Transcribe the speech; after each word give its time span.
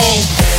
home. 0.00 0.49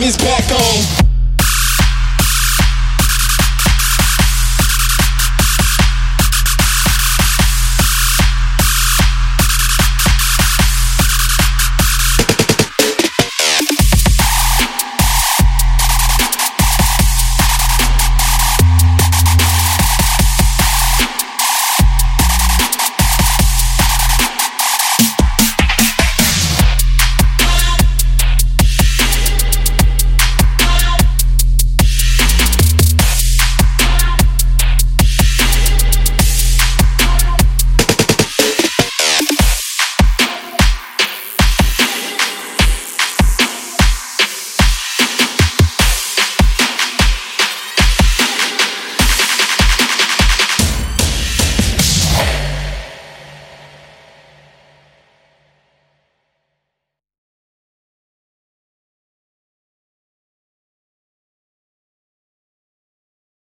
me's 0.00 0.16
back 0.16 0.50
on. 0.50 1.09